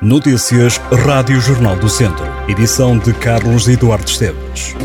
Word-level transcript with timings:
Notícias 0.00 0.80
Rádio 1.04 1.40
Jornal 1.40 1.74
do 1.74 1.88
Centro. 1.88 2.24
Edição 2.46 2.96
de 2.96 3.12
Carlos 3.14 3.66
Eduardo 3.66 4.08
Esteves. 4.08 4.76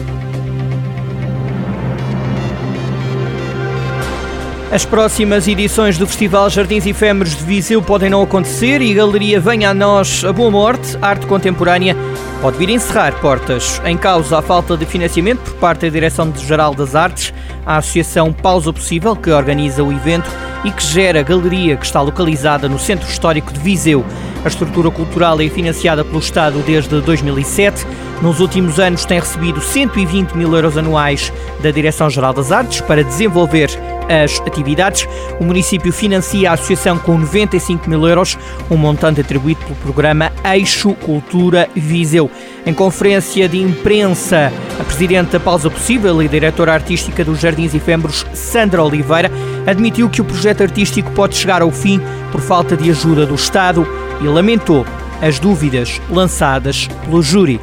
As 4.71 4.83
próximas 4.83 5.47
edições 5.47 5.99
do 5.99 6.07
Festival 6.07 6.49
Jardins 6.49 6.87
Efêmeros 6.87 7.35
de 7.35 7.43
Viseu 7.43 7.79
podem 7.79 8.09
não 8.09 8.23
acontecer 8.23 8.81
e 8.81 8.91
a 8.91 8.95
Galeria 8.95 9.39
Venha 9.39 9.69
a 9.69 9.73
Nós 9.75 10.25
a 10.25 10.33
Boa 10.33 10.49
Morte, 10.49 10.97
Arte 10.99 11.27
Contemporânea, 11.27 11.95
pode 12.41 12.57
vir 12.57 12.69
encerrar 12.69 13.13
portas. 13.21 13.79
Em 13.85 13.95
causa 13.95 14.39
a 14.39 14.41
falta 14.41 14.75
de 14.75 14.87
financiamento 14.87 15.41
por 15.41 15.53
parte 15.59 15.81
da 15.81 15.89
Direção-Geral 15.89 16.73
das 16.73 16.95
Artes, 16.95 17.31
a 17.63 17.77
Associação 17.77 18.33
Pausa 18.33 18.73
Possível, 18.73 19.15
que 19.15 19.29
organiza 19.29 19.83
o 19.83 19.93
evento 19.93 20.31
e 20.65 20.71
que 20.71 20.83
gera 20.83 21.19
a 21.19 21.23
galeria 21.23 21.77
que 21.77 21.85
está 21.85 22.01
localizada 22.01 22.67
no 22.67 22.79
Centro 22.79 23.07
Histórico 23.07 23.53
de 23.53 23.59
Viseu. 23.59 24.03
A 24.43 24.47
estrutura 24.49 24.91
cultural 24.91 25.39
é 25.39 25.47
financiada 25.47 26.03
pelo 26.03 26.19
Estado 26.19 26.61
desde 26.65 26.99
2007. 26.99 27.87
Nos 28.21 28.41
últimos 28.41 28.77
anos 28.77 29.05
tem 29.05 29.19
recebido 29.19 29.61
120 29.61 30.33
mil 30.33 30.53
euros 30.53 30.77
anuais 30.77 31.31
da 31.61 31.71
Direção-Geral 31.71 32.33
das 32.33 32.51
Artes 32.51 32.81
para 32.81 33.03
desenvolver 33.03 33.69
as 34.09 34.41
atividades. 34.41 35.07
O 35.39 35.45
município 35.45 35.93
financia 35.93 36.51
a 36.51 36.53
associação 36.55 36.97
com 36.97 37.17
95 37.17 37.89
mil 37.89 38.05
euros, 38.05 38.37
um 38.69 38.75
montante 38.75 39.21
atribuído 39.21 39.61
pelo 39.61 39.75
programa 39.75 40.29
Eixo 40.43 40.93
Cultura 40.93 41.69
Viseu. 41.73 42.29
Em 42.65 42.73
conferência 42.73 43.47
de 43.47 43.61
imprensa, 43.61 44.51
a 44.77 44.83
presidente 44.83 45.31
da 45.31 45.39
Pausa 45.39 45.69
Possível 45.69 46.21
e 46.21 46.27
diretora 46.27 46.73
artística 46.73 47.23
dos 47.23 47.39
Jardins 47.39 47.73
Efêmeros, 47.73 48.25
Sandra 48.33 48.83
Oliveira, 48.83 49.31
admitiu 49.65 50.09
que 50.09 50.21
o 50.21 50.25
projeto 50.25 50.63
artístico 50.63 51.11
pode 51.11 51.35
chegar 51.35 51.61
ao 51.61 51.71
fim 51.71 52.01
por 52.29 52.41
falta 52.41 52.75
de 52.75 52.89
ajuda 52.89 53.25
do 53.25 53.35
Estado 53.35 53.87
e 54.23 54.27
lamentou 54.27 54.85
as 55.21 55.37
dúvidas 55.39 56.01
lançadas 56.09 56.87
pelo 57.05 57.21
júri. 57.21 57.59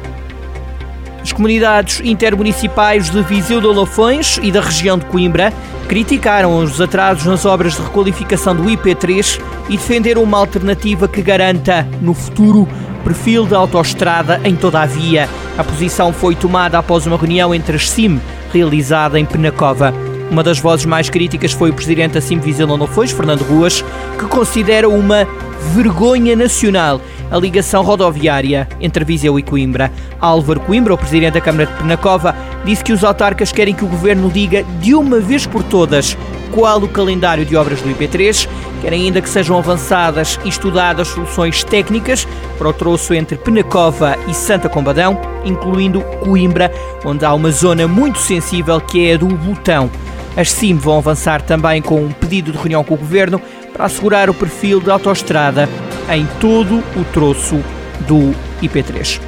As 1.21 1.31
comunidades 1.31 2.01
intermunicipais 2.03 3.09
de 3.09 3.21
Viseu 3.21 3.61
de 3.61 3.67
Olafões 3.67 4.39
e 4.41 4.51
da 4.51 4.61
região 4.61 4.97
de 4.97 5.05
Coimbra 5.05 5.53
criticaram 5.87 6.57
os 6.57 6.81
atrasos 6.81 7.25
nas 7.25 7.45
obras 7.45 7.75
de 7.75 7.81
requalificação 7.81 8.55
do 8.55 8.63
IP3 8.63 9.39
e 9.69 9.77
defenderam 9.77 10.23
uma 10.23 10.39
alternativa 10.39 11.07
que 11.07 11.21
garanta, 11.21 11.87
no 12.01 12.13
futuro, 12.13 12.67
perfil 13.03 13.45
de 13.45 13.53
autoestrada 13.53 14.41
em 14.43 14.55
toda 14.55 14.81
a 14.81 14.85
via. 14.85 15.29
A 15.57 15.63
posição 15.63 16.11
foi 16.11 16.33
tomada 16.33 16.79
após 16.79 17.05
uma 17.05 17.17
reunião 17.17 17.53
entre 17.53 17.75
as 17.75 17.89
CIM, 17.89 18.19
realizada 18.51 19.19
em 19.19 19.25
Penacova. 19.25 19.93
Uma 20.31 20.43
das 20.43 20.59
vozes 20.59 20.85
mais 20.85 21.09
críticas 21.09 21.51
foi 21.51 21.69
o 21.69 21.73
presidente 21.73 22.13
da 22.13 22.21
CIM 22.21 22.39
Viseu 22.39 22.65
de 22.65 22.73
Olafões, 22.73 23.11
Fernando 23.11 23.43
Ruas, 23.43 23.83
que 24.17 24.25
considera 24.25 24.87
uma 24.89 25.27
vergonha 25.73 26.35
nacional 26.35 27.01
a 27.31 27.37
ligação 27.37 27.81
rodoviária 27.81 28.67
entre 28.81 29.05
Viseu 29.05 29.39
e 29.39 29.43
Coimbra. 29.43 29.91
Álvaro 30.19 30.59
Coimbra, 30.59 30.93
o 30.93 30.97
presidente 30.97 31.33
da 31.33 31.41
Câmara 31.41 31.65
de 31.65 31.73
Penacova, 31.77 32.35
disse 32.65 32.83
que 32.83 32.91
os 32.91 33.03
autarcas 33.03 33.51
querem 33.51 33.73
que 33.73 33.85
o 33.85 33.87
governo 33.87 34.29
diga 34.29 34.63
de 34.81 34.93
uma 34.93 35.19
vez 35.19 35.45
por 35.45 35.63
todas 35.63 36.17
qual 36.51 36.79
o 36.79 36.87
calendário 36.87 37.45
de 37.45 37.55
obras 37.55 37.81
do 37.81 37.89
IP3, 37.89 38.47
querem 38.81 39.05
ainda 39.05 39.21
que 39.21 39.29
sejam 39.29 39.57
avançadas 39.57 40.37
e 40.43 40.49
estudadas 40.49 41.07
soluções 41.07 41.63
técnicas 41.63 42.27
para 42.57 42.67
o 42.67 42.73
troço 42.73 43.13
entre 43.13 43.37
Penacova 43.37 44.17
e 44.27 44.33
Santa 44.33 44.67
Combadão, 44.67 45.19
incluindo 45.45 46.01
Coimbra, 46.19 46.69
onde 47.05 47.23
há 47.23 47.33
uma 47.33 47.51
zona 47.51 47.87
muito 47.87 48.19
sensível 48.19 48.81
que 48.81 49.07
é 49.07 49.13
a 49.13 49.17
do 49.17 49.27
Botão. 49.27 49.89
As 50.35 50.49
CIM 50.51 50.75
vão 50.75 50.97
avançar 50.97 51.41
também 51.41 51.81
com 51.81 52.05
um 52.05 52.11
pedido 52.11 52.51
de 52.51 52.57
reunião 52.57 52.83
com 52.83 52.93
o 52.93 52.97
governo 52.97 53.41
para 53.73 53.85
assegurar 53.85 54.29
o 54.29 54.33
perfil 54.33 54.79
de 54.79 54.89
autoestrada 54.89 55.67
em 56.09 56.25
todo 56.39 56.83
o 56.95 57.03
troço 57.13 57.63
do 58.07 58.35
IP3. 58.61 59.21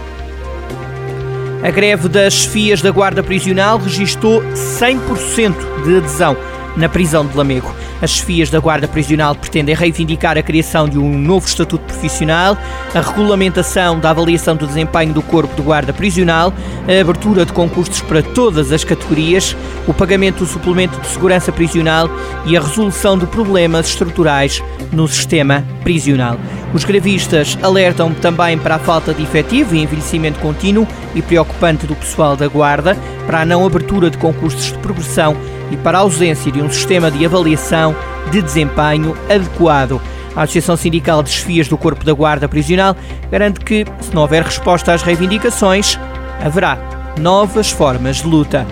A 1.64 1.72
greve 1.72 2.10
das 2.10 2.44
FIAs 2.44 2.82
da 2.82 2.92
Guarda 2.92 3.24
Prisional 3.24 3.78
registrou 3.78 4.42
100% 4.54 5.84
de 5.86 5.98
adesão 5.98 6.36
na 6.76 6.90
prisão 6.90 7.26
de 7.26 7.36
Lamego. 7.36 7.74
As 8.02 8.12
chefias 8.12 8.50
da 8.50 8.60
Guarda 8.60 8.88
Prisional 8.88 9.36
pretendem 9.36 9.76
reivindicar 9.76 10.38
a 10.38 10.44
criação 10.44 10.90
de 10.90 10.98
um 10.98 11.18
novo 11.18 11.48
estatuto 11.48 11.84
profissional, 11.86 12.58
a 12.94 13.02
regulamentação 13.02 14.00
da 14.00 14.10
avaliação 14.10 14.56
do 14.56 14.68
desempenho 14.68 15.14
do 15.14 15.22
Corpo 15.22 15.56
de 15.56 15.62
Guarda 15.62 15.94
Prisional, 15.94 16.54
a 16.88 17.02
abertura 17.02 17.46
de 17.46 17.54
concursos 17.54 18.02
para 18.02 18.22
todas 18.22 18.72
as 18.72 18.84
categorias, 18.84 19.56
o 19.88 19.94
pagamento 19.94 20.40
do 20.40 20.46
suplemento 20.46 21.00
de 21.00 21.08
segurança 21.08 21.52
prisional 21.52 22.10
e 22.46 22.58
a 22.58 22.62
resolução 22.62 23.18
de 23.18 23.26
problemas 23.26 23.88
estruturais 23.88 24.62
no 24.92 25.08
sistema 25.08 25.64
prisional. 25.84 26.38
Os 26.74 26.84
grevistas 26.84 27.58
alertam 27.62 28.14
também 28.14 28.58
para 28.58 28.76
a 28.76 28.80
falta 28.80 29.14
de 29.14 29.22
efetivo 29.22 29.76
e 29.76 29.84
envelhecimento 29.84 30.40
contínuo 30.40 30.88
e 31.14 31.22
preocupante 31.22 31.86
do 31.86 31.96
pessoal 31.96 32.36
da 32.36 32.48
Guarda, 32.48 32.98
para 33.28 33.42
a 33.42 33.46
não 33.46 33.66
abertura 33.66 34.10
de 34.10 34.18
concursos 34.18 34.72
de 34.72 34.78
progressão 34.80 35.38
e 35.74 35.78
para 35.78 35.98
a 35.98 36.02
ausência 36.02 36.52
de 36.52 36.62
um 36.62 36.70
sistema 36.70 37.10
de 37.10 37.26
avaliação 37.26 37.96
de 38.32 38.42
desempenho 38.42 39.18
adequado. 39.28 40.00
A 40.36 40.44
Associação 40.44 40.78
Sindical 40.78 41.22
de 41.24 41.32
Chefias 41.32 41.68
do 41.68 41.78
Corpo 41.78 42.06
da 42.06 42.14
Guarda 42.14 42.48
Prisional 42.48 42.96
garante 43.32 43.60
que, 43.60 43.86
se 44.00 44.14
não 44.14 44.22
houver 44.22 44.44
resposta 44.44 44.94
às 44.94 45.02
reivindicações, 45.02 46.00
haverá 46.44 46.78
novas 47.20 47.72
formas 47.72 48.18
de 48.18 48.28
luta. 48.28 48.66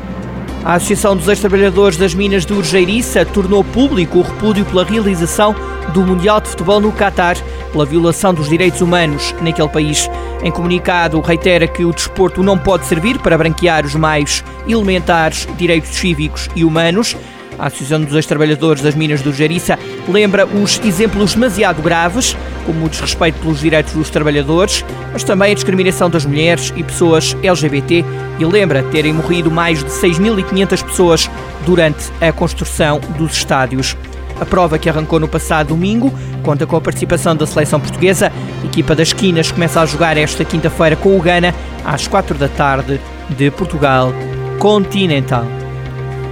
A 0.63 0.75
Associação 0.75 1.17
dos 1.17 1.27
Ex-Trabalhadores 1.27 1.97
das 1.97 2.13
Minas 2.13 2.45
de 2.45 2.53
Urgeiriça 2.53 3.25
tornou 3.25 3.63
público 3.63 4.19
o 4.19 4.21
repúdio 4.21 4.63
pela 4.65 4.85
realização 4.85 5.55
do 5.91 6.01
Mundial 6.01 6.39
de 6.39 6.49
Futebol 6.49 6.79
no 6.79 6.91
Catar, 6.91 7.35
pela 7.71 7.85
violação 7.85 8.33
dos 8.33 8.49
direitos 8.49 8.81
humanos 8.81 9.33
naquele 9.41 9.69
país. 9.69 10.09
Em 10.43 10.51
comunicado, 10.51 11.19
reitera 11.21 11.67
que 11.67 11.85
o 11.85 11.93
desporto 11.93 12.43
não 12.43 12.57
pode 12.57 12.85
servir 12.85 13.19
para 13.19 13.37
branquear 13.37 13.85
os 13.85 13.95
mais 13.95 14.43
elementares 14.67 15.47
direitos 15.57 15.91
cívicos 15.91 16.49
e 16.55 16.63
humanos. 16.63 17.15
A 17.59 17.67
Associação 17.67 18.01
dos 18.01 18.15
Ex-Trabalhadores 18.15 18.81
das 18.81 18.95
Minas 18.95 19.21
do 19.21 19.31
Jariça 19.31 19.77
lembra 20.09 20.47
os 20.47 20.79
exemplos 20.83 21.35
demasiado 21.35 21.81
graves, 21.81 22.35
como 22.65 22.85
o 22.85 22.89
desrespeito 22.89 23.39
pelos 23.39 23.59
direitos 23.59 23.93
dos 23.93 24.09
trabalhadores, 24.09 24.83
mas 25.13 25.23
também 25.23 25.51
a 25.51 25.55
discriminação 25.55 26.09
das 26.09 26.25
mulheres 26.25 26.73
e 26.75 26.83
pessoas 26.83 27.37
LGBT 27.43 28.03
e 28.39 28.45
lembra 28.45 28.81
terem 28.83 29.13
morrido 29.13 29.51
mais 29.51 29.83
de 29.83 29.91
6.500 29.91 30.83
pessoas 30.83 31.29
durante 31.63 32.11
a 32.19 32.31
construção 32.31 32.99
dos 33.17 33.33
estádios. 33.33 33.95
A 34.39 34.45
prova 34.45 34.79
que 34.79 34.89
arrancou 34.89 35.19
no 35.19 35.27
passado 35.27 35.67
domingo 35.67 36.11
conta 36.41 36.65
com 36.65 36.75
a 36.75 36.81
participação 36.81 37.35
da 37.35 37.47
seleção 37.47 37.79
portuguesa. 37.79 38.31
A 38.61 38.65
equipa 38.65 38.93
das 38.93 39.13
Quinas 39.13 39.51
começa 39.51 39.81
a 39.81 39.85
jogar 39.85 40.17
esta 40.17 40.43
quinta-feira 40.43 40.95
com 40.95 41.17
o 41.17 41.21
Ghana 41.21 41.53
às 41.85 42.07
4 42.07 42.37
da 42.37 42.47
tarde 42.47 42.99
de 43.29 43.49
Portugal 43.51 44.11
Continental. 44.59 45.45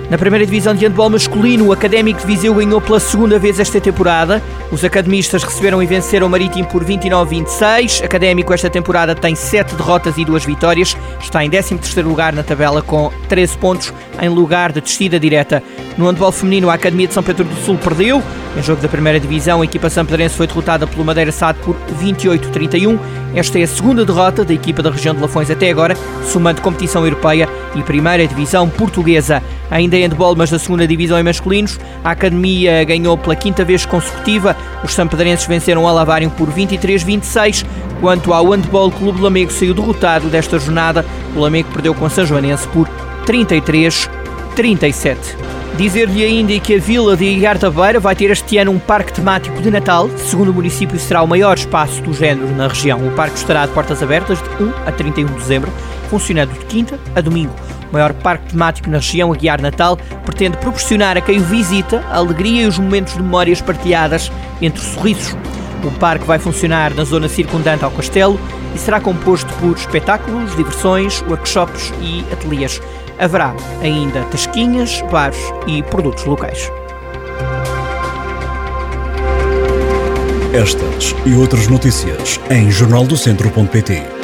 Na 0.09 0.17
primeira 0.17 0.43
divisão 0.43 0.73
de 0.73 0.83
handball 0.87 1.11
masculino, 1.11 1.67
o 1.67 1.71
Académico 1.71 2.19
de 2.19 2.25
Viseu 2.25 2.55
ganhou 2.55 2.81
pela 2.81 2.99
segunda 2.99 3.37
vez 3.37 3.59
esta 3.59 3.79
temporada. 3.79 4.41
Os 4.71 4.83
academistas 4.83 5.43
receberam 5.43 5.83
e 5.83 5.85
venceram 5.85 6.25
o 6.25 6.29
Marítimo 6.29 6.67
por 6.67 6.83
29-26. 6.83 8.03
Académico 8.03 8.51
esta 8.51 8.71
temporada 8.71 9.13
tem 9.13 9.35
7 9.35 9.75
derrotas 9.75 10.17
e 10.17 10.25
2 10.25 10.45
vitórias. 10.45 10.97
Está 11.21 11.45
em 11.45 11.49
13º 11.51 12.03
lugar 12.03 12.33
na 12.33 12.41
tabela 12.41 12.81
com 12.81 13.11
13 13.27 13.57
pontos 13.59 13.93
em 14.19 14.29
lugar 14.29 14.71
de 14.71 14.81
descida 14.81 15.19
direta. 15.19 15.61
No 15.95 16.07
handball 16.07 16.31
feminino, 16.31 16.71
a 16.71 16.73
Academia 16.73 17.07
de 17.07 17.13
São 17.13 17.21
Pedro 17.21 17.43
do 17.43 17.55
Sul 17.57 17.77
perdeu. 17.77 18.23
Em 18.57 18.63
jogo 18.63 18.81
da 18.81 18.89
primeira 18.89 19.19
divisão, 19.19 19.61
a 19.61 19.65
equipa 19.65 19.89
sampedrense 19.89 20.35
foi 20.35 20.47
derrotada 20.47 20.87
pelo 20.87 21.05
Madeira 21.05 21.31
Sado 21.31 21.59
por 21.59 21.75
28-31. 22.01 22.99
Esta 23.35 23.59
é 23.59 23.63
a 23.63 23.67
segunda 23.67 24.03
derrota 24.03 24.43
da 24.43 24.53
equipa 24.53 24.81
da 24.81 24.89
região 24.89 25.13
de 25.13 25.21
Lafões 25.21 25.51
até 25.51 25.69
agora, 25.69 25.95
somando 26.25 26.59
competição 26.59 27.05
europeia 27.05 27.47
e 27.75 27.83
primeira 27.83 28.27
divisão 28.27 28.67
portuguesa. 28.67 29.43
Ainda 29.69 29.97
em 29.97 30.01
handball, 30.01 30.35
mas 30.35 30.49
da 30.49 30.57
segunda 30.57 30.87
divisão 30.87 31.19
em 31.19 31.23
masculinos, 31.23 31.79
a 32.03 32.09
Academia 32.11 32.83
ganhou 32.83 33.15
pela 33.17 33.35
quinta 33.35 33.63
vez 33.63 33.85
consecutiva. 33.85 34.57
Os 34.83 34.95
sampedrenses 34.95 35.45
venceram 35.45 35.83
o 35.83 35.87
Alavário 35.87 36.31
por 36.31 36.51
23-26. 36.51 37.63
Quanto 38.01 38.33
ao 38.33 38.49
handball, 38.49 38.91
Clube 38.91 39.21
Lamego 39.21 39.51
saiu 39.51 39.75
derrotado 39.75 40.27
desta 40.27 40.57
jornada. 40.57 41.05
O 41.35 41.39
Lamego 41.39 41.69
perdeu 41.71 41.93
com 41.93 42.05
a 42.05 42.09
São 42.09 42.25
Joanense 42.25 42.67
por 42.69 42.89
33-37. 43.27 45.58
Dizer-lhe 45.79 46.25
ainda 46.25 46.59
que 46.59 46.75
a 46.75 46.77
vila 46.77 47.15
de 47.15 47.23
Igarta 47.23 47.71
Beira 47.71 48.01
vai 48.01 48.13
ter 48.13 48.29
este 48.29 48.57
ano 48.57 48.71
um 48.71 48.77
parque 48.77 49.13
temático 49.13 49.61
de 49.61 49.71
Natal. 49.71 50.09
Segundo 50.17 50.49
o 50.49 50.53
município, 50.53 50.99
será 50.99 51.21
o 51.21 51.27
maior 51.27 51.57
espaço 51.57 52.01
do 52.01 52.13
género 52.13 52.53
na 52.53 52.67
região. 52.67 53.07
O 53.07 53.11
parque 53.11 53.37
estará 53.37 53.65
de 53.65 53.71
portas 53.71 54.03
abertas 54.03 54.43
de 54.43 54.61
1 54.61 54.73
a 54.85 54.91
31 54.91 55.27
de 55.27 55.33
dezembro, 55.35 55.71
funcionando 56.09 56.51
de 56.51 56.65
quinta 56.65 56.99
a 57.15 57.21
domingo. 57.21 57.55
O 57.89 57.93
maior 57.93 58.11
parque 58.11 58.49
temático 58.49 58.89
na 58.89 58.97
região, 58.97 59.31
a 59.31 59.35
Guiar 59.37 59.61
Natal, 59.61 59.97
pretende 60.25 60.57
proporcionar 60.57 61.15
a 61.15 61.21
quem 61.21 61.37
o 61.37 61.43
visita 61.45 62.03
a 62.11 62.17
alegria 62.17 62.63
e 62.63 62.67
os 62.67 62.77
momentos 62.77 63.13
de 63.13 63.21
memórias 63.21 63.61
partilhadas 63.61 64.29
entre 64.61 64.81
sorrisos. 64.81 65.33
O 65.81 65.91
parque 65.91 66.25
vai 66.25 66.39
funcionar 66.39 66.93
na 66.93 67.05
zona 67.05 67.29
circundante 67.29 67.85
ao 67.85 67.91
castelo 67.91 68.37
e 68.73 68.77
será 68.77 68.99
composto 68.99 69.51
por 69.55 69.75
espetáculos, 69.75 70.55
diversões, 70.55 71.21
workshops 71.27 71.93
e 72.01 72.25
ateliês. 72.31 72.81
Haverá 73.17 73.53
ainda 73.81 74.23
tasquinhas, 74.25 75.01
bares 75.11 75.39
e 75.67 75.83
produtos 75.83 76.25
locais. 76.25 76.71
Estas 80.53 81.15
e 81.25 81.35
outras 81.35 81.67
notícias 81.67 82.39
em 82.49 82.71
jornaldocentro.pt. 82.71 84.18